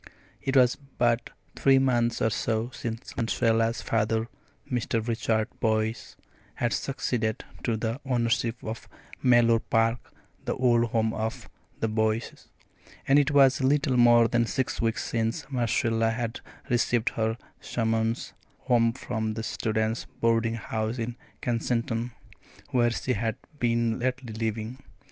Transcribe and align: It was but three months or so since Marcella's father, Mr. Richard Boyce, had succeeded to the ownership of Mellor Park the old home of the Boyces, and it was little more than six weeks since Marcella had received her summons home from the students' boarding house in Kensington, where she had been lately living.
It 0.41 0.57
was 0.57 0.77
but 0.97 1.29
three 1.55 1.77
months 1.77 2.23
or 2.23 2.31
so 2.31 2.71
since 2.73 3.15
Marcella's 3.15 3.83
father, 3.83 4.27
Mr. 4.67 5.07
Richard 5.07 5.47
Boyce, 5.59 6.15
had 6.55 6.73
succeeded 6.73 7.45
to 7.61 7.77
the 7.77 8.01
ownership 8.03 8.55
of 8.63 8.89
Mellor 9.21 9.59
Park 9.59 10.11
the 10.43 10.55
old 10.55 10.85
home 10.85 11.13
of 11.13 11.47
the 11.81 11.87
Boyces, 11.87 12.47
and 13.07 13.19
it 13.19 13.29
was 13.29 13.61
little 13.61 13.95
more 13.95 14.27
than 14.27 14.47
six 14.47 14.81
weeks 14.81 15.03
since 15.05 15.45
Marcella 15.51 16.09
had 16.09 16.39
received 16.67 17.09
her 17.09 17.37
summons 17.59 18.33
home 18.61 18.93
from 18.93 19.35
the 19.35 19.43
students' 19.43 20.07
boarding 20.19 20.55
house 20.55 20.97
in 20.97 21.15
Kensington, 21.41 22.11
where 22.71 22.89
she 22.89 23.13
had 23.13 23.35
been 23.59 23.99
lately 23.99 24.33
living. 24.33 24.79